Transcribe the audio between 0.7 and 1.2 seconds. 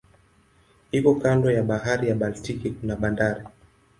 Iko